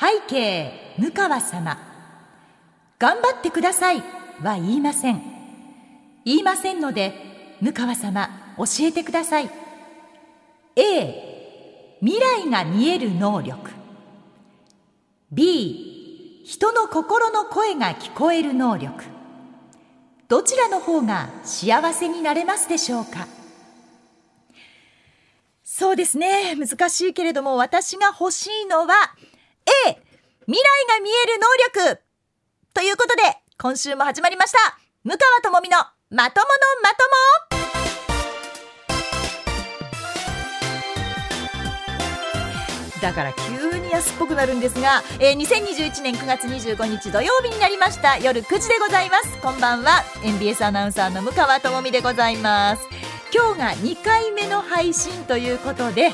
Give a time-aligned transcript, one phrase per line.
[0.00, 1.76] 背景向川様。
[2.98, 3.98] 頑張ってください
[4.42, 5.20] は言いません。
[6.24, 7.12] 言いませんので
[7.60, 9.50] 向川様教えてください。
[10.74, 13.70] A 未来が見える能力。
[15.30, 19.04] B 人の心の声が聞こえる能力。
[20.28, 23.26] どちらの方が幸せになれますでしょうか。
[25.62, 28.94] そうですね難しいけれども私が欲しいのは
[29.86, 29.98] A
[30.46, 31.46] 未来が見える能
[31.94, 32.02] 力。
[32.74, 33.22] ということで
[33.58, 34.58] 今週も始まりました。
[35.04, 35.78] 向川智美の
[36.10, 36.96] まとものまと
[37.54, 37.60] も。
[43.00, 48.18] だから急に安っぽくなるんですが、えー、2021年9月25日土曜日になりました。
[48.18, 49.38] 夜9時でございます。
[49.38, 50.02] こんばんは。
[50.22, 52.82] NBS アナウンサーの向川智美でございます。
[53.32, 56.10] 今日が2回目の配信ということで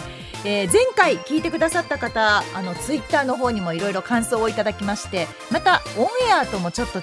[0.49, 7.03] えー、前回聞いてくださった方あのツイッターの方にもいろいろ感想をいただきましてまたオンエアともちょっと違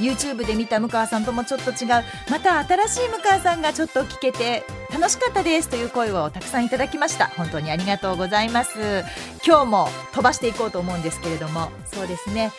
[0.00, 2.02] YouTube で見た向川さんともちょっと違う。
[2.28, 7.28] また新しい向川さんがちょっと聞けて楽しかったですという声をたくさんいただきました。
[7.28, 9.04] 本当にありがとうございます。
[9.46, 11.70] 今日も飛ばしていこうと思うんですけれども。
[11.86, 12.50] そうですね。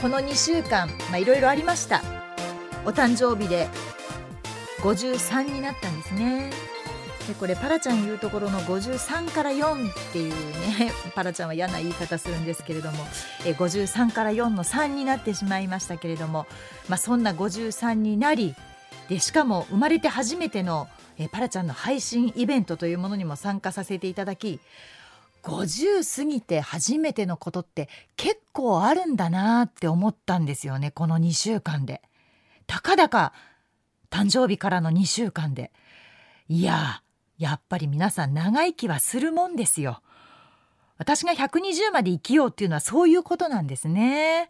[0.00, 2.00] この2週間いろいろありました。
[2.84, 3.66] お誕生日で
[4.82, 6.73] 53になったんですね。
[7.26, 10.32] でこれパラちゃん言うところの53から4っていう
[10.78, 12.98] ね パラちゃんは嫌な言い方するんですけれども
[13.46, 16.46] え53から4の3になってしまいましたけれども、
[16.88, 18.54] まあ、そんな53になり
[19.08, 24.60] でしかも生まれて初めてのえパラちゃんの配信イベントというものにも参加させていただき
[25.42, 32.02] 50過ぎて初めてのことって結構あるんだなって思ったんですよねこの2週間で。
[32.66, 33.32] たかだか
[34.10, 35.70] 誕生日からの2週間で。
[36.48, 37.03] いやー
[37.38, 40.00] やっぱり皆さん長生きはするもんですよ。
[40.98, 44.48] 私が120まで生きようっていうのはそういうことなんですね。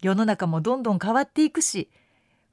[0.00, 1.90] 世の中もどんどん変わっていくし、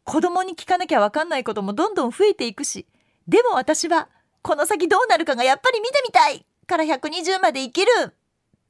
[0.04, 2.88] 子供に聞かなきゃわかんないこともどんどん増えていくし、
[3.28, 4.10] でも私は
[4.42, 8.16] この先どうなるかがやっぱり見てみたいから120まで生きる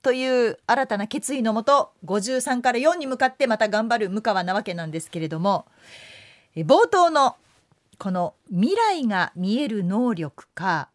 [0.01, 5.65] という新たな決意のもと53から4に向かってまた頑張る向川なわけなんですけれども
[6.55, 7.35] 冒頭の
[8.01, 10.89] この未来が見える能力か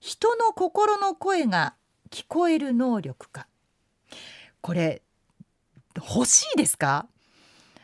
[0.00, 1.76] 人の心の声が
[2.10, 3.46] 聞こえる能力か。
[4.60, 5.00] これ
[5.96, 7.06] 欲しいですか？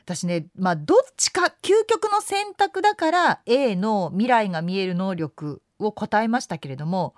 [0.05, 7.15] 私ねまあどっちか究極の選択だから A の未来が見える能力を答えましたけれども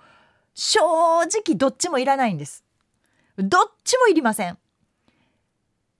[0.53, 0.79] 正
[1.23, 2.63] 直どっちもいらないんです。
[3.37, 4.57] どっちもいりません。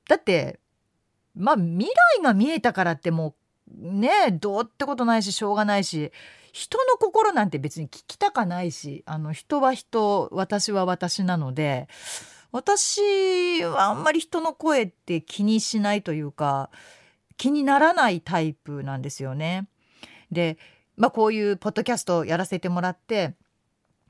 [0.07, 0.61] だって
[1.35, 3.34] まあ未来が見えたからってもう
[3.78, 6.12] ねどうってことないししょうがないし
[6.52, 11.88] 人の心なんて別に聞きたかないしあの人は人私は私なので
[12.52, 16.70] 私はあんまり人の声って気にしないというか
[17.38, 19.68] 気にならないタイプなんですよね。
[20.32, 20.58] で、
[20.96, 23.34] まあ、こういうポッドキャストやらせてもらって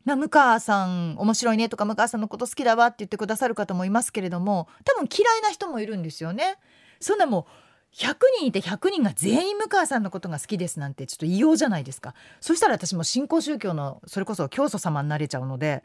[0.03, 6.57] まあ、向川さん面白いねとか向川さんのこと好きだわって言ってくださる方もいますけれども多分嫌いな人もいるんですよね。
[6.99, 12.13] そんなもう100人いて100人が全員向川さんのことが好きですなんてちょっと異様じゃないですか。
[12.39, 15.83] そしたら私も新興宗教のそれこそ教祖様になれちゃうので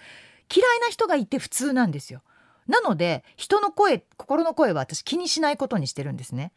[0.54, 2.22] 嫌いな人がいて普通なんですよ。
[2.68, 6.52] なので人の声心の声は私気にしないことにしてるんですね。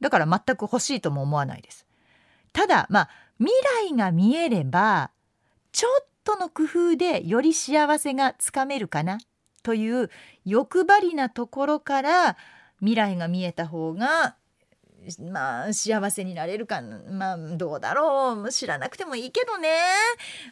[0.00, 1.86] だから全く欲しいとも思わないです。
[2.52, 3.52] ただまあ未
[3.90, 5.10] 来が見えれば
[5.72, 9.18] ちょっとの工夫でより幸せがつかめるかな
[9.64, 10.10] という
[10.44, 12.36] 欲張りなところから
[12.78, 14.36] 未来が見えた方が
[15.30, 18.50] まあ幸せになれるかまあどうだろう。
[18.50, 19.70] 知らなくてもいいけどね。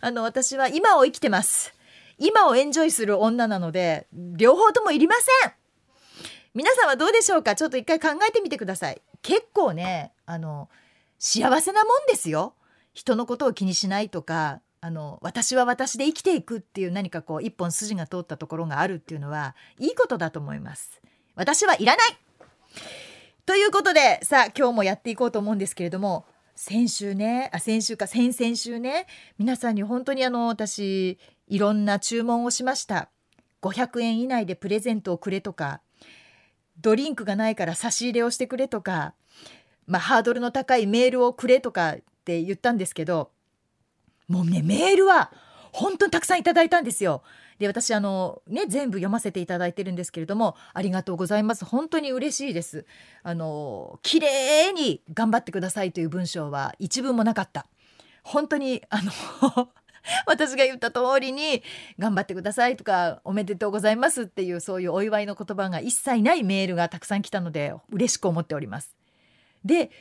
[0.01, 1.75] あの私は今を生きてます。
[2.19, 5.53] 今をエンジョイする女なので両方ともいりません。
[6.55, 7.57] 皆さんはどうでしょうか？
[7.57, 9.01] ちょっと一回考えてみてください。
[9.23, 10.69] 結構ねあの
[11.19, 12.55] 幸せなもんですよ。
[12.93, 21.01] 人のことを気にしないとかあの私は私で生きていくっていう何かこう一本筋が通ったところがあるっていうのはいいことだと思います。
[21.35, 22.19] 私はいらない。
[23.45, 29.07] ということでさあ今日もやっていこうと思うんですけれども先週ねあ先週か先々週ね
[29.37, 31.19] 皆さんに本当にあの私
[31.49, 33.11] いろんな注文をしました
[33.61, 35.81] 500円以内でプレゼントをくれとか
[36.81, 39.15] ドリンクがないから差し入れをしてくれとか、
[39.87, 43.31] まあ、ハードルの高いメールをくれとかって言ったんですけど
[44.29, 45.33] もうねメールは
[45.73, 47.23] 本当にたくさんいただいたんですよ。
[47.63, 51.65] で私あのね全部読ませていただいてるんですけれどもありがとうございます。
[51.65, 52.87] 本当に嬉しいです。
[53.23, 57.69] あの綺麗に頑張ってくださいという文章は一文もなかった。
[58.25, 59.69] 本当にあの
[60.27, 61.63] 私が言った通りに
[62.01, 68.97] 頑張ってくださいとかおめでとうございますっていうそういうお祝いの言葉が一切ないメールがたくさん来たので嬉しく思っております。
[69.65, 69.93] で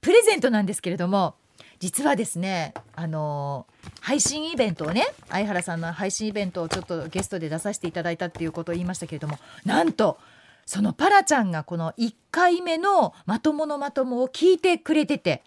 [0.00, 1.34] プレゼントなんですけれども
[1.80, 3.66] 実はですねあの
[4.00, 10.18] 配信イベントをね相原さんの配信イベントをちょっとゲストで出させていただいたっていうことを言いましたけれどもなんと
[10.66, 15.42] そのパラちゃんがこの1回目のまとものまともを聞いてくれてて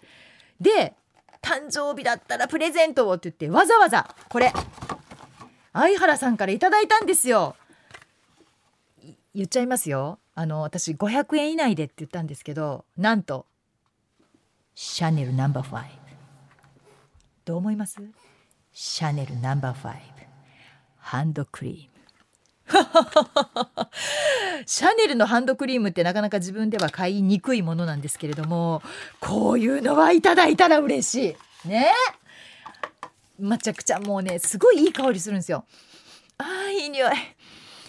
[0.60, 0.94] で
[1.40, 4.52] 誕生日だったらプレゼントをって言ってわざわざこれ
[5.72, 7.56] 相原さんからいただいたんですよ。
[9.34, 10.20] 言っちゃいますよ。
[10.36, 13.46] あの私500円以内でって言ったんですけどなんと
[14.74, 16.03] シャネルナンバー5
[17.44, 18.00] どう思います？
[18.72, 19.92] シャネルナンバー5
[20.98, 21.94] ハンドクリーム。
[24.66, 28.82] シャネルのハンドクリームってなかなか自分では買いにくいものなんですけれども
[29.20, 31.36] こういうのはいただいたら嬉し
[31.66, 31.68] い。
[31.68, 31.92] ね？
[33.38, 35.66] めちゃくちゃもうねすごいいい香りするんですよ。
[36.38, 37.12] あーいい匂い。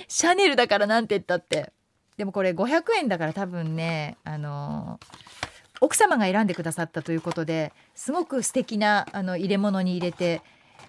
[0.07, 1.71] シャネルだからなんて言ったって。
[2.17, 5.44] でもこれ500円だから多分ねあのー
[5.81, 10.41] 奥様が選んでくださったということですごく素敵なあの入れ物に入れて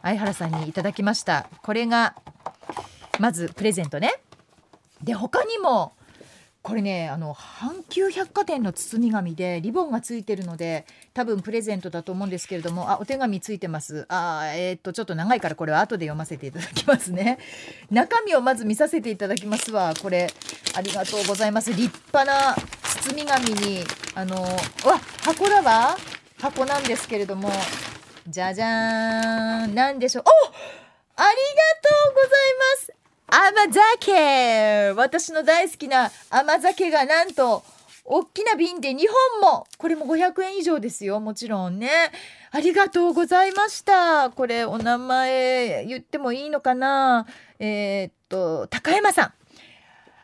[0.03, 1.49] 相原さんにいただきました。
[1.63, 2.15] これが
[3.19, 4.21] まずプレゼントね。
[5.03, 5.93] で他にも
[6.67, 10.85] これねあの阪急百貨店の包み紙でリボンがついてるので
[11.15, 14.05] 多分プレゼントだと思うんですけれどもあお手紙ついてます。
[14.09, 17.39] あえー、っとちょっと長いからこれは後で読ませていただきますね。
[17.93, 19.95] 中身をまず見させていただきますわ。
[20.03, 20.27] これ
[20.75, 21.73] ありがとうございます。
[21.73, 21.83] 立
[22.13, 23.85] 派な包み紙に
[24.17, 25.97] あのわ箱だわ。
[26.41, 27.49] 箱なんですけれども。
[28.27, 29.75] じゃじゃーん。
[29.77, 30.25] なんでしょう。
[30.27, 30.57] おあり
[31.17, 31.31] が
[31.81, 32.31] とうござい
[32.89, 32.96] ます。
[33.29, 34.93] 甘酒。
[34.95, 37.65] 私の大好きな甘酒がなんと
[38.05, 38.99] 大きな瓶で2
[39.41, 39.67] 本も。
[39.79, 41.19] これも500円以上ですよ。
[41.19, 41.91] もちろんね。
[42.53, 44.31] ありがとうございました。
[44.31, 47.27] これお名前言ってもいいのかな。
[47.59, 49.33] えー、っと高山さん。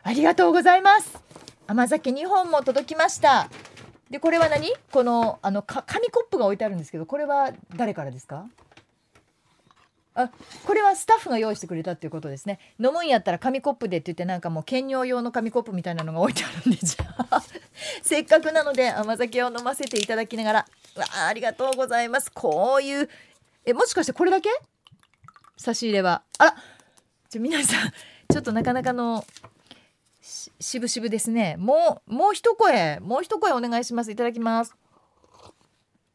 [0.03, 1.21] ありがとうございます。
[1.67, 3.49] 甘酒2本も届きました。
[4.09, 4.73] でこれは何？
[4.91, 8.45] このあの紙コップが置いてあるんですけどこれは誰からですか？
[10.15, 10.29] あ
[10.65, 12.59] これはスタッフが用意してくれたっていうことですね。
[12.79, 17.43] 飲むんやったら紙コップでって言ってなんかもう兼用用の紙コップみたいなのが置いてあるんでじゃあ
[18.01, 20.59] せっかくなので甘酒を飲ませていただきながら
[20.95, 22.31] わあありがとうございます。
[22.31, 23.09] こういう
[23.65, 24.49] えもしかしてこれだけ？
[25.57, 26.21] 差し入れは。
[26.37, 26.55] あら
[27.29, 27.91] じゃ皆さん
[28.31, 29.25] ちょっとなかなかの
[30.21, 31.55] しぶしぶですね。
[31.57, 34.11] もうもう一声もう一声お願いします。
[34.11, 34.75] いただきます。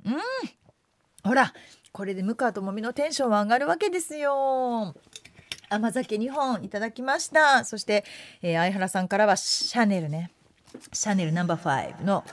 [0.04, 0.14] うん。
[1.24, 1.52] ほら
[1.92, 4.94] これで向川智美のテンションは上がるわけですよ。
[5.70, 7.64] 甘酒2本いただきました。
[7.64, 8.04] そして、
[8.42, 10.30] えー、相原さんからはシャネルね。
[10.92, 12.24] シャネルナンバー5の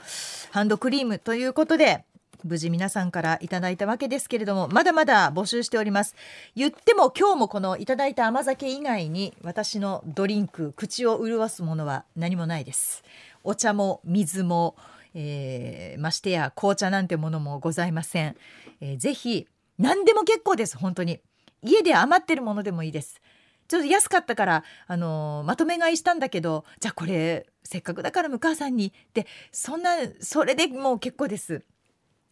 [0.50, 2.04] ハンドクリームということで
[2.44, 6.14] 無事皆さんからいただいたわけですけれどもまだまだ募集しております。
[6.54, 13.02] 言っても今日もこのいただいた甘酒以外に私のドリンク口を潤すものは何もないです。
[13.42, 14.76] お茶も水も、
[15.18, 18.36] えー、ましてや紅茶なんてものもございません、
[18.82, 19.48] えー、ぜひ
[19.78, 21.20] 何でも結構です本当に。
[21.62, 23.20] 家で余ってるものでもいいです。
[23.66, 31.64] ちょっと安かったから、あのー、まとめ買いしたんだけどじゃあこれせっかくだから向川さんにってそんなそれでもう結構です。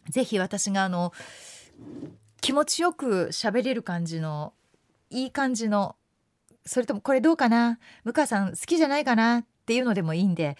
[0.09, 1.11] ぜひ私があの
[2.39, 4.53] 気持ちよく喋れる感じの
[5.09, 5.95] いい感じの
[6.65, 7.79] それともこれどうかな？
[8.03, 9.43] 向川さん好きじゃないかな？
[9.65, 10.57] っていうのでもいいんで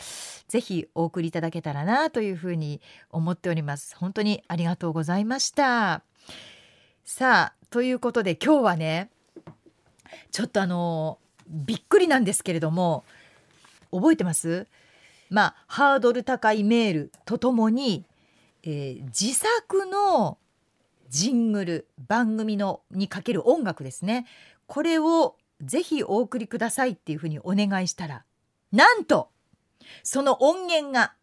[0.47, 2.81] ぜひお送りいただけたらなというふうに
[3.12, 3.95] 思っております。
[3.95, 6.01] 本当にありがとうございました。
[7.03, 9.12] さあということで今日はね
[10.31, 13.03] ちょっとあのびっくりなんですけれども
[13.91, 14.65] 覚えてます？
[15.29, 18.05] まあハードル高いメールとともに、
[18.63, 20.39] えー、自作の
[21.09, 24.25] ジングル番組のにかける音楽ですね。
[24.65, 28.25] これをぜひお送りくださいっていうふうにお願いしたら
[28.75, 29.29] なんと
[30.03, 31.13] その音源が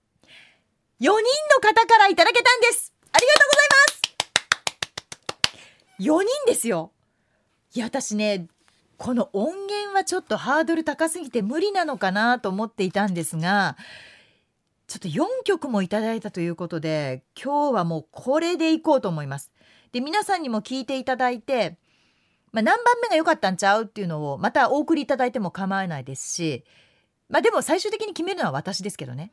[1.01, 1.19] 4人の
[1.61, 2.95] 方からいただけたんです。
[3.13, 3.93] ありがとうございま
[5.53, 5.93] す。
[6.01, 6.93] 4人ですよ。
[7.75, 8.47] いや私ね
[8.97, 13.77] この音源はちょっとハードル高すぎて無理なのかなと思っていたんですが
[14.87, 19.53] ちょっと4曲もいただいたということで今日はもうこれでいこうと思います。
[19.93, 21.77] で皆さんにも聞いていただいて、
[22.53, 26.65] まあ、何番目が良かったんちゃうっていうのをまたお送りいただいても構わないですし
[27.33, 29.33] まあでも最終的に決めるのは私ですけどね。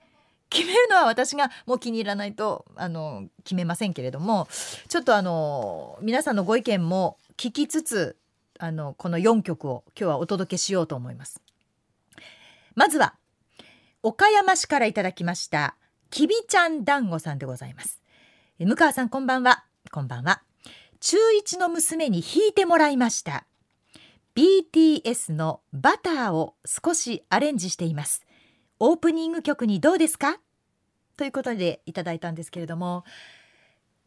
[0.49, 4.47] 決めるのは私がもう気に入らないとあの決めませんけれども
[4.87, 8.17] ちょっとあの皆さんのご意見も聞きつつ
[8.57, 11.41] あのこの4曲を今日はお届けしようと思います。
[12.73, 13.15] まずは
[14.01, 15.75] 岡山市からいただきました
[16.09, 18.01] きびちゃん団子さんでございます。
[18.59, 19.65] 向川さんこんばんは。
[19.91, 20.41] こんばんは。
[21.01, 23.45] 中1の娘に弾いてもらいました。
[24.39, 28.25] BTS のバターを少しアレンジしています。
[28.79, 30.39] オープニング曲にどうですか？
[31.17, 33.03] ということでいただいたんですけれども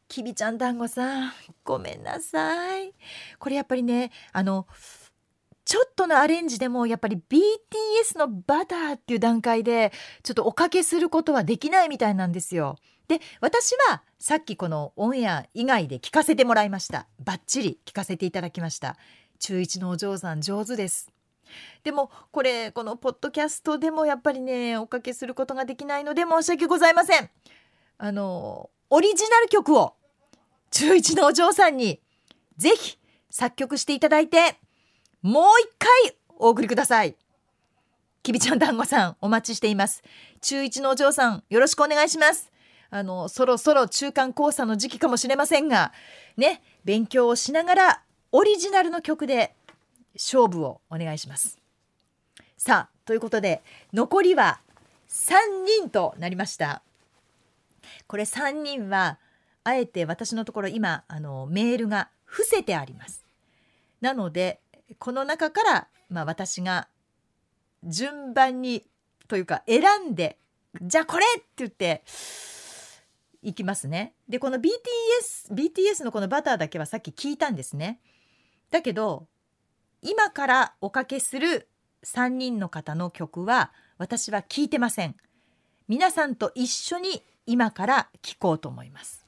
[0.09, 1.33] きびちゃん団子さん
[1.65, 2.95] ごめんなさい。
[3.39, 4.67] これやっぱりねあの
[5.67, 12.77] ちょっとのアレンジでもやっぱり BTS のバターっていう段階でちょっとおかけすることはできないみたいなんですよ。
[13.07, 17.07] で私はさっきこのオンエア以外で聞かせてもらいました。
[17.23, 18.97] バッチリ聞かせていただきました。
[19.43, 21.11] 中1のお嬢さん上手です。
[21.83, 27.29] でもこれこのポッドキャストでもやっぱりねおかけすることができないので申し訳ございません。
[27.99, 29.95] あのオリジナル曲を
[30.71, 32.01] 中1のお嬢さんに
[32.57, 32.99] ぜひ
[33.31, 34.57] 作曲していただいて
[35.23, 37.17] もう一回お送りください。
[38.23, 40.05] きびちゃん団子さんお待ちしています。
[40.41, 42.53] 中1のお嬢さんよろしくお願いします。
[42.91, 45.93] あのそろそろ中間考査の時期かもしれませんが
[46.37, 49.55] ね勉強をしながらオリジナルの曲で
[50.15, 51.59] 勝負をお願いします
[52.57, 53.63] さあということで
[53.93, 54.61] 残りは
[55.09, 55.35] 3
[55.81, 56.83] 人となりました
[58.07, 59.19] これ3人は
[59.65, 63.25] あえて私のところ今あのメールが伏せてあります
[64.01, 64.59] なので
[64.99, 66.89] この中から、まあ、私が
[67.85, 68.85] 順番に
[69.29, 70.39] というか選んで
[70.81, 72.03] じゃあこれって言って
[73.43, 74.15] いきますね。
[74.29, 74.71] でこの BTS
[75.53, 77.99] BTS のこの「バター」だけはさっき聞いたんですね。
[78.73, 79.29] だけど
[80.01, 81.69] 今からおかけする
[82.05, 85.15] 3人の方の曲は私は聞いてません。
[85.87, 89.27] 皆さんと一緒に今から聴こうと思います。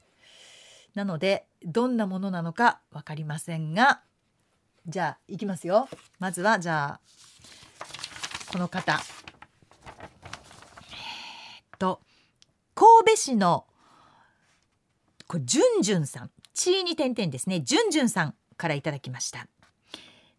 [0.95, 4.01] なのでどんなものなのか分かりませんが
[4.87, 5.87] じゃあいきますよ。
[6.19, 7.01] まずはじゃあ
[8.51, 8.93] この方。
[8.93, 8.99] えっ
[11.77, 12.01] と
[12.73, 13.67] 神戸市の
[15.27, 16.31] これじゅんじゅんさん。
[16.53, 17.61] 地位に点々ですね。
[17.61, 18.33] じゅんじゅんさん。
[18.57, 19.47] からいただきました。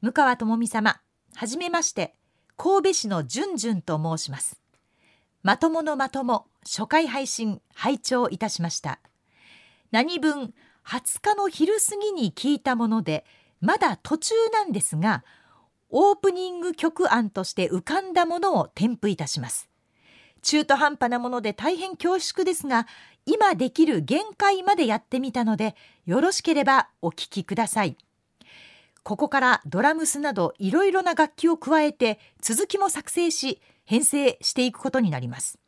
[0.02, 1.00] 向川智美様
[1.34, 2.14] はじめまして
[2.56, 4.60] 神戸市のじゅんじゅんと申します。
[5.42, 9.00] まとものまとも初回配信拝聴いたしました。
[9.90, 10.54] 何分
[10.84, 13.24] 20日の昼過ぎに聞いたもので
[13.60, 15.24] まだ途中なんですが
[15.88, 19.68] オープニング曲案として浮かんだものを添付いたします。
[20.42, 22.86] 中途半端なもので大変恐縮ですが
[23.24, 27.96] 今できる限界までやってみたのでよろしければお聴きください。
[29.06, 35.60] ここからドラムスなどいろいろな楽器を加えて続きも作成し編成していくことになります。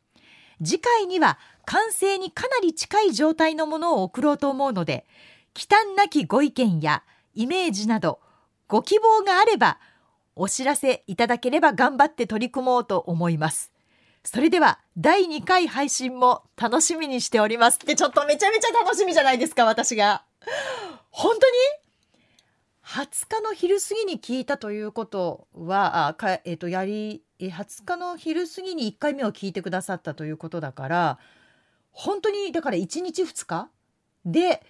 [0.61, 5.05] 次回には完成にかなり近い状態のものを送ろうと思うので
[5.53, 7.01] 忌憚なきご意見や
[7.33, 8.19] イメージなど
[8.67, 9.79] ご希望があれば
[10.35, 13.71] お知らせいただければ頑張って取り組もうと思います。
[14.25, 17.75] それでは第2回配信も楽しみにしております。
[17.75, 20.25] ってちょっとめちゃめちゃ楽しみじゃないですか私が。
[21.09, 21.78] 本当に？
[22.89, 31.19] 20日の昼過ぎに聞いたということはあか、えー、とやり20日の昼過ぎに1回目を聞いてくださったということだから
[31.91, 33.69] 本当にだから1日2日
[34.25, 34.63] で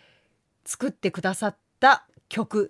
[0.66, 2.70] 作ってくださった曲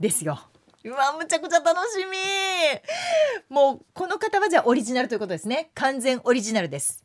[0.00, 0.40] ですよ。
[0.82, 2.04] うわむちゃくちゃ楽し
[3.48, 3.54] み。
[3.54, 5.70] もうこの方はじゃあオリジナルということですね。
[5.74, 7.04] 完全オリジナルです。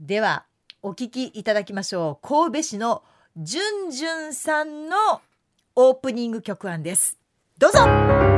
[0.00, 0.44] では
[0.82, 2.26] お聞きいただきましょう。
[2.26, 3.04] 神戸市の
[3.36, 4.96] じゅんじゅんさんの
[5.74, 7.18] オープニング曲案です。
[7.58, 8.31] どうぞ。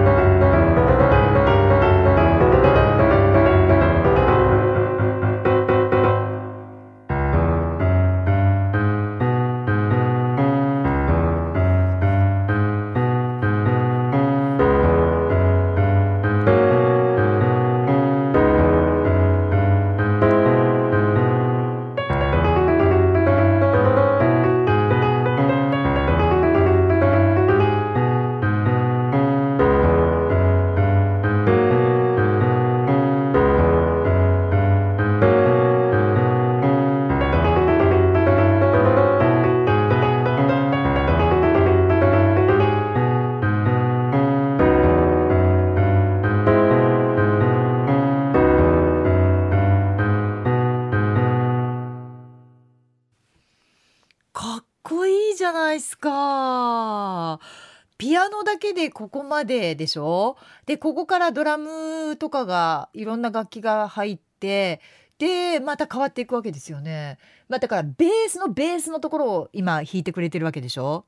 [58.95, 60.39] ここまででしょ？
[60.65, 64.81] でここからドラムとかがいろんな楽器が入って
[65.19, 67.19] でまた変わっていくわけですよね。
[67.49, 71.05] まあ、だからベースのベースのところを今弾いてくれてるわけでしょ？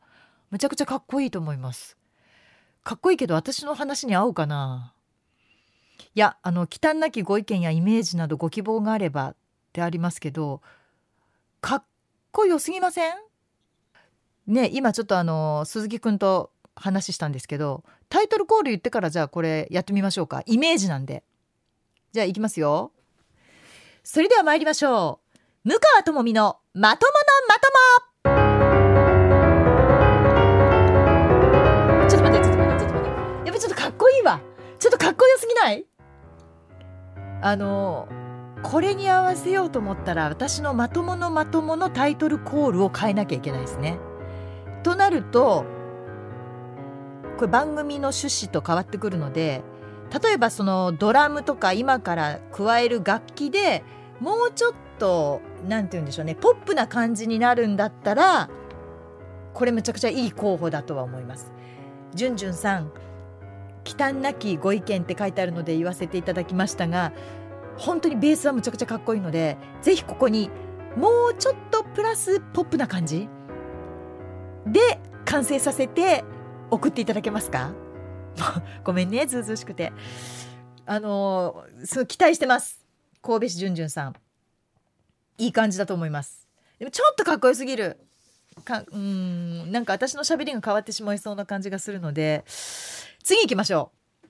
[0.51, 1.97] むちゃくちゃかっこいいと思います。
[2.85, 4.93] かっこいいけど私の話に合うかな？
[6.15, 9.37] いやあの忌憚なきご意見やイメージなどご希望があればっ
[9.73, 10.61] てありますけど
[11.61, 11.85] かっ
[12.33, 13.15] こよすぎません？
[14.47, 20.43] ね今ちょっとあの鈴木くんと話したんですけどタイトルコール言ってからじゃあこれやってみましょうか。
[20.47, 21.25] イメージなんで。
[22.13, 22.93] じゃあいきますよ。
[24.05, 25.21] それでは参りましょ
[25.65, 25.69] う。
[25.69, 27.69] 向川智美のまとものまと
[32.03, 32.09] も。
[32.09, 33.47] ちょっと待ってちょっと待ってちょっと待って。
[33.47, 34.41] やっぱちょっとかっこいいわ。
[34.79, 35.85] ちょっとかっこよすぎない？
[37.43, 38.09] あの
[38.63, 43.99] これに合わせようと思ったら私のまとものまとものタイトルコールを変えなきゃいけないですね。
[44.83, 45.65] となると
[47.37, 49.63] これ番組の趣旨と変わってくるので
[50.23, 53.85] 例えばそのドラムとか今から加える楽器で
[54.21, 58.49] もうちょっと何て言うんでしょうねポップな感じになるんだったら
[59.53, 61.51] これむちゃくちゃいい候補だとは思います。
[62.15, 62.93] じゅんじゅんさん
[63.85, 67.13] 忌憚なきご意見って書いてあるので言わせていただきましたが
[67.77, 70.51] 本当にベースはむちゃくちゃかっこいいのでぜひここに
[70.97, 73.29] もうちょっとプラスポップな感じ
[74.67, 74.81] で
[75.25, 76.25] 完成させて
[76.71, 77.73] 送っていただけますか？
[78.85, 79.93] ごめんねずうずうしくて。
[80.89, 82.85] あのすごい期待してます。
[83.21, 84.15] 神戸市じゅんじゅんさん。
[85.39, 86.47] いい感じだと思います。
[86.79, 87.99] でもちょっとかっこよすぎる。
[88.65, 92.45] かうんなんか私のしゃべりが変わってしまいそうな感じがするので。
[93.23, 93.91] 次行きましょ
[94.25, 94.27] う。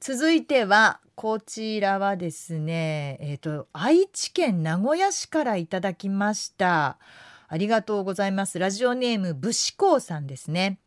[0.00, 6.98] 続いてはこちらはですねえっ、ー、と愛知県名古屋市からいただきました。
[7.48, 8.58] ありがとうございます。
[8.58, 10.78] ラジオネーム武士公さんですね。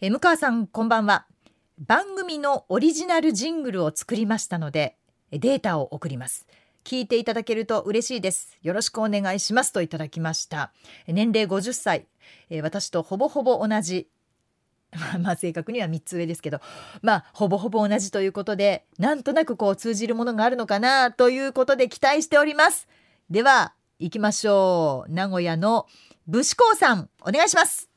[0.00, 1.24] え向川さんこんばんは。
[1.78, 4.96] 番組のオリジナルジングルを作りましたので
[5.30, 6.48] データを送ります。
[6.82, 8.58] 聞いていただけると嬉しいです。
[8.62, 9.72] よろしくお願いします。
[9.72, 10.72] といただきました。
[11.06, 12.06] 年齢50歳
[12.60, 14.08] 私とほぼほぼ同じ。
[15.20, 16.60] まあ正確には3つ上ですけど。
[17.00, 22.88] まあほぼほぼ同じということでなんとなくこう通じるものがあるのかなということで期待しております。
[23.30, 25.12] では行きましょう。
[25.12, 25.86] 名古屋の
[26.26, 27.88] 武士港さんお願いします。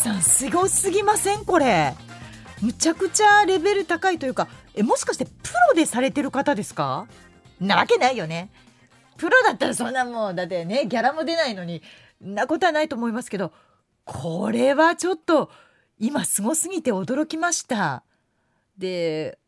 [0.00, 1.44] さんすごすぎません？
[1.44, 1.94] これ。
[2.62, 5.30] むちゃくちゃレベル高いというかえもしかしてプ
[5.68, 7.06] ロでされてる方ですか？
[7.60, 8.50] なわけないよね。
[9.18, 11.82] プロだったらそんなもうだってねギャラも出ないのに
[12.18, 13.52] なことはないと思いますけど
[14.06, 15.50] これはちょっと
[15.98, 18.02] 今すごすぎて驚きました。
[18.78, 19.38] で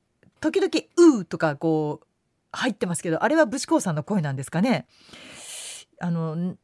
[0.40, 0.70] 時々
[1.20, 2.06] 「う」とかこう
[2.52, 4.86] 入ってますけどあれは武士公さんの声なんですかね？
[5.98, 6.56] あの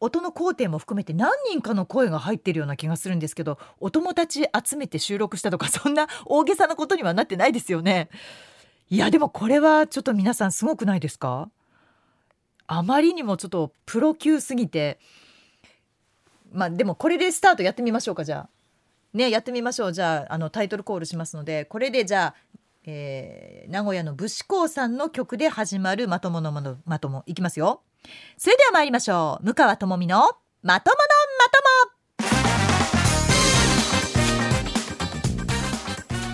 [0.00, 8.08] 音の工程も含めて何人かの声が入ってるような気がするんですけどお友達集めて収録したとか そんな大げさなことにはなってないですよね。
[8.88, 11.50] いやでもこれはちょっと皆さんすごくないですか？
[12.66, 14.98] あまりにもちょっとプロ級すぎて。
[16.52, 18.48] まあでもこれでスタートやってみましょうかじゃあ。
[19.12, 19.92] ねやってみましょう。
[19.92, 27.22] じゃああのタイトルコールしますのでこれでじゃあ、えー名古屋の武士港さんの曲で始まるまとものまのまとも。
[27.26, 27.82] いきますよ。
[28.36, 29.44] それでは参りましょう。
[29.44, 30.30] 向川智美の
[30.62, 32.30] まとものまとも。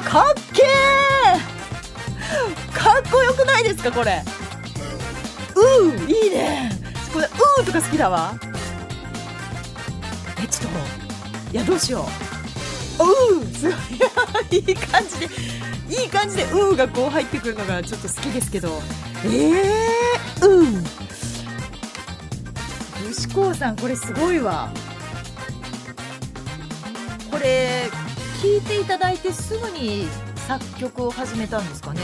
[0.09, 0.67] かっけー。
[2.73, 4.23] かっこよくないですかこれ。
[5.57, 6.71] うーいいね。
[7.13, 8.35] これうーとか好きだわ。
[10.39, 10.79] えちょっと
[11.53, 12.07] いやどうしよ
[13.01, 13.03] う。
[13.03, 14.59] うーすごい。
[14.59, 15.29] いい感じで
[15.89, 18.81] いい感じでうーがこう入ってくるのがちょっと好きですけど。
[19.25, 21.07] えー、うー。
[23.09, 24.71] 牛高さんこれすごいわ。
[27.31, 27.89] これ
[28.43, 30.07] 聞いていただいてすぐに
[30.49, 32.01] 作曲を始めたんですかね。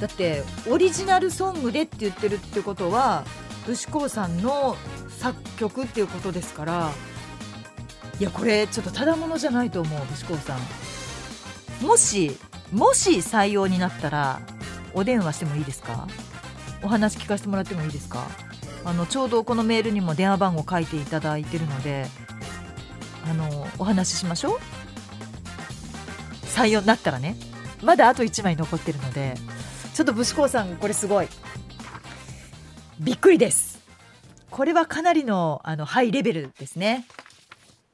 [0.00, 3.24] だってオリジナルソングでって言ってるってことは
[3.68, 4.76] 牛高さんの
[5.08, 6.90] 作曲っていうことですから。
[8.18, 12.36] いやこれちょっとただものじゃないと思う牛高さんもし
[12.70, 14.42] もし採用になったら
[14.92, 16.06] お電話してもいいですか？
[16.82, 18.26] お話聞かせてもらってもいいですか？
[18.84, 22.06] あのちょうどこのメールにも電話番号書いていただいてるので
[23.28, 24.58] あのお話ししましょう。
[26.46, 27.36] 採用になったらね。
[27.82, 29.34] まだあと1枚残ってるので
[29.94, 31.28] ちょっと武士高さんこれすごい。
[32.98, 33.80] びっくりです。
[34.50, 37.06] これはかなりのあのハイレベルですね。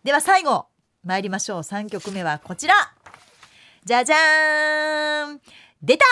[0.05, 0.66] では最後
[1.05, 1.61] 参りましょう。
[1.61, 2.75] 3曲目はこちら。
[3.85, 5.40] じゃじゃーん。
[5.83, 6.05] 出た。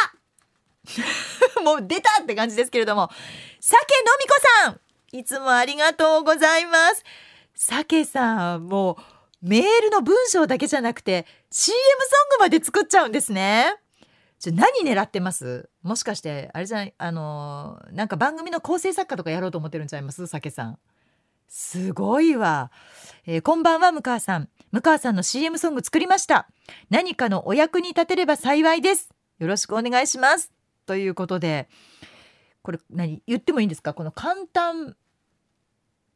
[1.65, 3.11] もう出たって感じですけれども。
[3.67, 7.03] 酒のみこさんいつもありがとうございます。
[7.55, 8.99] 酒さんも
[9.43, 13.75] うメールの文章だけじゃなくて CM ソングまで作っちゃうんですね。
[14.39, 15.71] ちょ何狙ってます？
[15.83, 20.27] もしかしてあれじゃないあのーなんか番組の構成作家とかやろうと思ってるんちゃいます？
[20.27, 20.79] 酒さん。
[21.49, 22.71] すごいわ、
[23.25, 24.51] えーこんばんは向川さん。
[24.73, 26.49] 向川さんの CM ソング作りました。
[26.91, 29.09] 何かのお役に立てれば幸いです。
[29.39, 30.53] よろしくお願いします。
[30.85, 31.67] ということで
[32.65, 33.23] これ何？
[33.27, 33.95] 言ってもいいんですか？
[33.95, 34.97] この簡単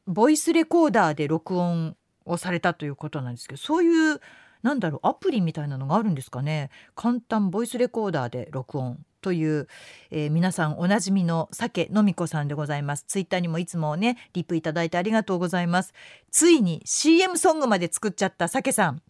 [0.06, 4.20] ボイスレコーダーで録音をされたということなんですけどそういう
[4.62, 6.70] なんだろうアプリみたいなのがあるんですかね？
[6.96, 9.68] 簡単ボイスレコーダーで録音という、
[10.10, 13.04] えー皆さんおなじみの酒のみこさんでございます。
[13.06, 15.92] ツイッターにもいつもねリプいただいてありがとうございます。
[16.30, 19.02] ついに CM ソングまで作っちゃった酒さん。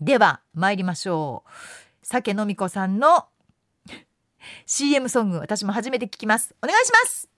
[0.00, 1.50] では参りましょう。
[2.02, 3.26] 酒のみこさんの
[4.66, 6.54] CM ソング私も初めて聞きます。
[6.62, 7.28] お願いします。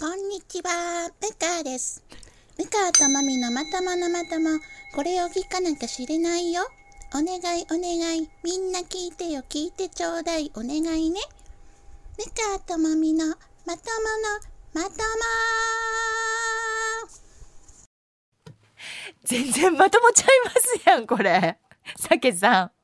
[0.00, 2.02] こんにちは、ムカです。
[2.58, 4.58] ムカとマミのまとものまとも、
[4.94, 6.62] これを聞かなきゃ知れないよ。
[7.14, 9.42] お願いお願い、みんな聞いてよ。
[9.48, 11.20] 聞いてちょうだい、お願いね。
[12.18, 12.24] ム
[12.56, 13.76] カとマミのまともの
[14.74, 14.94] まとも
[19.24, 21.58] 全然まともちゃいますやんこれ。
[21.96, 22.79] 酒さん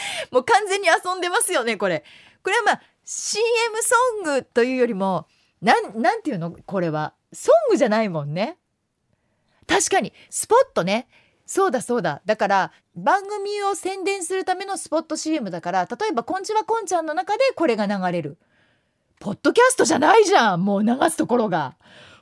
[0.30, 2.04] もう完全に遊んでますよねこれ。
[2.42, 3.42] これはまあ CM
[3.82, 5.26] ソングというよりも
[5.60, 7.14] なんなんていうのこれは。
[7.32, 8.58] ソングじゃないもんね。
[9.66, 11.08] 確かにスポットね。
[11.46, 12.22] そうだそうだ。
[12.24, 18.38] だから番組を宣伝するためのスポット CM だから例えば「こんちはこんちゃん」の中でこれが流れる。
[19.20, 21.76] ポッドキャストじゃないじゃんもう流すところが。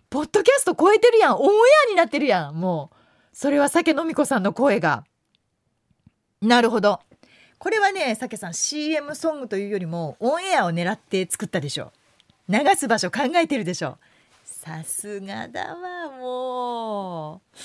[0.08, 1.36] ポッドキャスト超えてるやん。
[1.36, 1.48] オンエ
[1.88, 2.96] アになってるやんもう。
[3.32, 5.04] それは酒飲み子さんの声が。
[6.40, 7.00] なるほど。
[7.58, 11.92] これはね酒さん CM ソングというよりもオンエアを狙って作ったでしょ
[12.48, 13.98] 流す場所考えてるでしょ
[14.44, 17.58] さすがだわもう。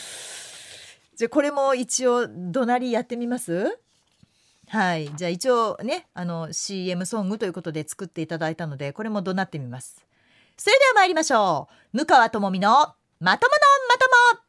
[1.15, 3.79] じゃあこれも一応怒鳴りやってみます？
[4.69, 5.11] はい。
[5.15, 10.03] じゃあ一応ねあの CM ソングということで作っていただいたのでこれも怒鳴ってみます。
[10.57, 11.97] それでは参りましょう。
[11.97, 12.85] 向川智美のまと
[13.19, 13.37] もの
[13.89, 14.41] まとも。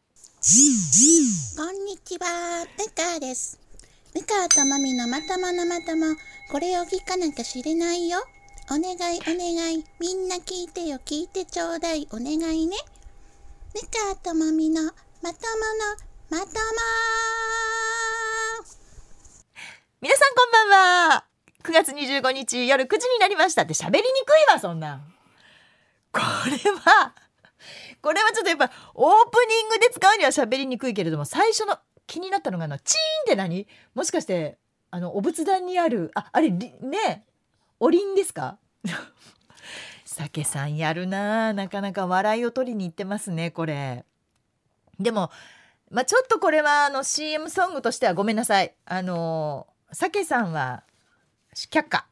[1.56, 3.61] こんにちは、ムカです。
[4.14, 6.16] ムカとマミのまとものまとも、
[6.50, 8.18] これを聞かなきゃ知れないよ。
[8.70, 10.98] お願いお願い、みんな聞いてよ。
[11.04, 12.76] 聞いてちょうだい、お願いね。
[13.74, 15.32] ムカとマミのまともの
[16.28, 16.52] まとも
[20.02, 21.24] 皆さんこんばんは。
[21.62, 23.62] 9月25日夜9時になりました。
[23.62, 25.14] って喋りにくいわそんなん。
[26.12, 27.14] これは
[28.02, 31.78] これはちょっとやっぱオープニングで使うには喋りにくいけれども最初の
[32.12, 33.66] 気になったのがあのチーンって何？
[33.94, 34.58] もしかして
[34.90, 37.24] あのお仏壇にあるああれね
[37.80, 38.58] おりんですか？
[40.04, 41.52] 酒さんやるなあ。
[41.54, 44.04] なかなか笑いを取りに行ってますねこれ。
[45.00, 45.30] でも
[45.90, 48.74] まあちょっとこれはあの CM ソングとしてはごめんなさい。
[48.84, 50.82] あの酒さんは
[51.54, 52.04] 却下。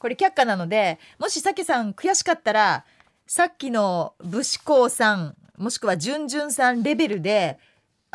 [0.00, 2.84] これ却下なのでもしさけさん悔しかったら
[3.28, 7.60] さっきの武士公さんもしくはじゅんじゅんさんレベルで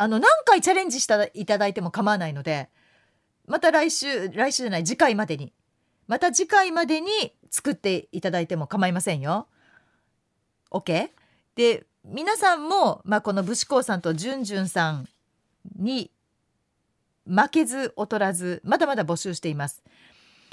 [0.00, 2.70] あの何回チャレンジしていただいても構わないので
[3.46, 5.52] また来週来週じゃない次回までに
[6.06, 7.10] また次回までに
[7.50, 9.46] 作っていただいても構いませんよ。
[10.70, 11.10] OK?
[11.54, 15.06] で皆さんも、まあ、この武士公さんとじゅんじゅんさん
[15.76, 16.10] に
[17.26, 19.82] 負けず劣らずまだまだ募集しています。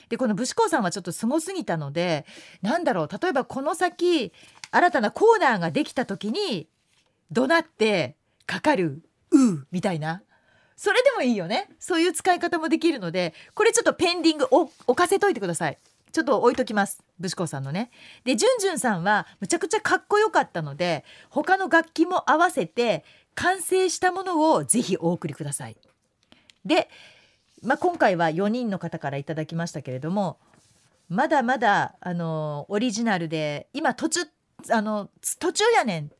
[0.09, 2.25] でこの武士公さんはちょっとすごすぎたので
[2.61, 4.33] なんだろう例えばこの先
[4.71, 6.67] 新たなコーナーができた時に
[7.31, 10.23] 怒鳴ってかかる「う」みたいな。
[10.75, 11.69] それでもいいよね。
[11.79, 15.77] そういう使い方もできるのでこれちょっとペンディングを置かせといてください。
[16.11, 17.03] ちょっと置いときます。
[17.19, 17.89] 武士子さんのね。
[18.23, 25.77] でじゅんじゅんさんはむちゃくちゃかっこよかったので他の楽器も合わせて完成したものをぜひお送りください。
[26.63, 26.89] で、
[27.63, 30.37] まあ、今回は4人の方からいただきましたけれども
[31.09, 34.21] まだまだあのオリジナルで今途中
[34.69, 35.09] あの
[35.39, 36.11] 途中やねん。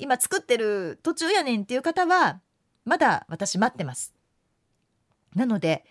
[0.00, 2.40] 今作ってる途中やねんっていう方は
[2.84, 4.14] まだ私待ってます。
[5.34, 5.84] なので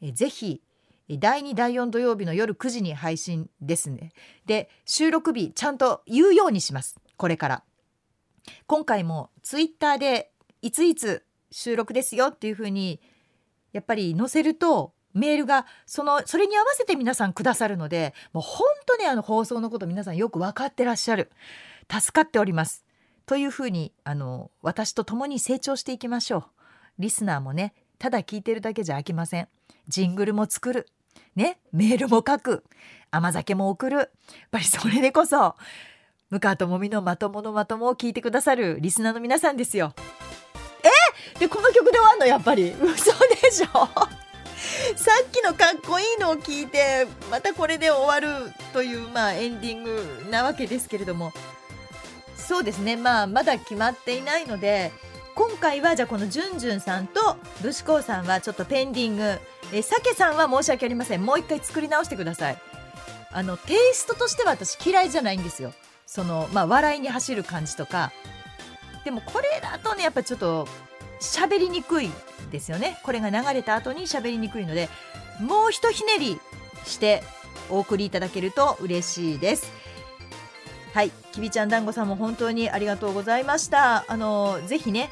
[0.00, 0.62] えぜひ
[1.08, 4.12] 第2第4土曜日の夜9時に配信ですね。
[4.46, 6.96] で収録日ちゃんと言うようにします。
[7.16, 7.62] これから。
[8.66, 10.30] 今回もツイッターで
[10.62, 13.00] いついつ収録ですよっていうふうに
[13.72, 21.30] やっぱり載せるとメールがそのそれに合わせて皆さんくださるのでもう本当にあの放送のこと皆さんよく分かってらっしゃる。
[21.90, 22.85] 助かっております。
[23.26, 26.44] というふうにあの私と共に成長していきましょう。
[26.98, 29.48] リスナーもねただ聞いてるだけじゃ飽きません。
[29.88, 30.86] ジングルも作る。
[31.34, 32.64] ねメールも書く。
[33.10, 33.96] 甘酒も送る。
[33.98, 34.08] やっ
[34.50, 35.56] ぱりそれでこそ
[36.30, 39.92] 向川智美のまとものまともを聞いてくださるリスナーの皆さんですよ。
[41.34, 41.38] え？
[41.40, 42.26] でこの曲で終わんの？
[42.26, 42.70] やっぱり。
[42.70, 43.12] 嘘
[43.42, 43.86] でしょ？
[44.96, 51.32] さっきのかっこいいのを聞いてまたこれで終わるというまあエンディングなわけですけれども。
[52.46, 52.96] そうですね。
[52.96, 54.92] まあまだ決まっていないので
[55.34, 59.38] 今回はじゃあこのじゅんじゅんさんと武士こうさんはちょっとペンディング。
[59.72, 61.24] えさけさんは申し訳ありません。
[61.24, 62.58] もう一回作り直してください。
[63.32, 65.72] あのテイストとしては私嫌いじゃないんですよ。
[66.06, 68.12] そのまあ笑いに走る感じとか。
[69.04, 70.68] でもこれだとねやっぱちょっと
[71.20, 72.10] 喋りにくい
[72.52, 72.98] ですよね。
[73.02, 74.88] これが流れた後に喋りにくいので
[75.40, 76.40] もうひとひねり
[76.84, 77.24] して
[77.68, 79.70] お送りいただけると嬉しいです。
[80.94, 81.10] はい。
[81.36, 84.06] きびちゃん団子さんも本当にありがとうございました。
[84.08, 85.10] あのぜひね、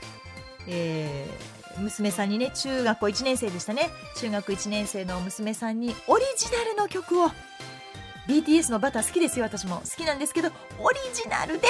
[0.67, 3.91] えー、娘さんにね中学校1年生でしたね。
[4.17, 7.31] 中学1年生の娘さんにオリジナルの曲を。
[8.27, 9.83] BTS のバター好きですよ私も。
[9.83, 11.69] 好きなんですけどオリジナルで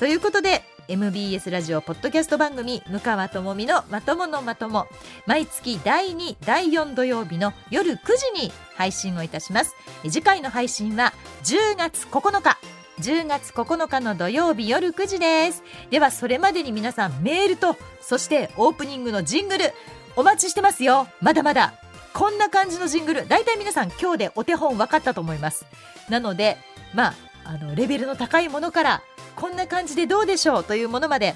[0.00, 4.88] ということで、MBS ラジオポッドキャスト番組向川智美のまとものまとも。
[5.26, 9.74] 毎月第2第4土曜日の夜9時に配信をいたします。
[10.02, 11.12] 次回の配信は
[11.44, 12.58] 10月9日。
[13.00, 15.62] 10月9日の土曜日夜9時です。
[15.90, 19.72] ではそれまでに皆さんメールとそしてオープニングのジングル
[20.16, 21.06] お待ちしてますよ。
[21.20, 21.74] まだまだ。
[22.12, 23.28] こんな感じのジングル。
[23.28, 25.64] 大体皆さん今日でお手本分かったと思います。
[26.08, 26.58] なので
[26.92, 29.02] まああのレベルの高いものから
[29.36, 31.34] こんな感じでどうでしょうというものまで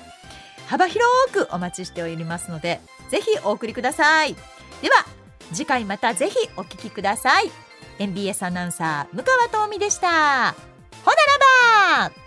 [0.66, 4.34] 幅広くお待ちしておりますのでぜひお送りください。
[4.82, 5.06] では
[5.52, 7.50] 次回またぜひお聞きください。
[7.98, 10.54] NBS アナウンサー向川智美でした。
[11.04, 11.16] ほな
[12.00, 12.25] らば